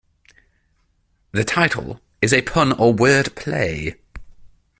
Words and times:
The 1.31 1.43
title 1.43 2.01
is 2.23 2.33
a 2.33 2.41
pun 2.41 2.71
or 2.71 2.91
word 2.91 3.35
play. 3.35 3.97